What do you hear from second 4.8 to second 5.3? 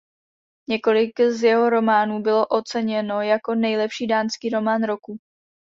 roku.